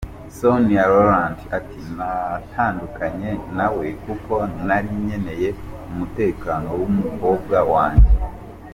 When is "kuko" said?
4.03-4.33